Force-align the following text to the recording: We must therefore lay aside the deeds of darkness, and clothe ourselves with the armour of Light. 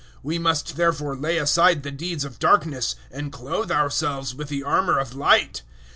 We 0.23 0.39
must 0.39 0.77
therefore 0.77 1.15
lay 1.15 1.37
aside 1.37 1.83
the 1.83 1.91
deeds 1.91 2.25
of 2.25 2.39
darkness, 2.39 2.95
and 3.11 3.31
clothe 3.31 3.69
ourselves 3.69 4.33
with 4.33 4.49
the 4.49 4.63
armour 4.63 4.97
of 4.97 5.13
Light. 5.13 5.61